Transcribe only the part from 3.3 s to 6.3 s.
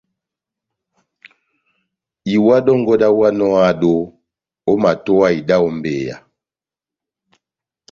ó ehádo, omatowa ida ó mbeyá.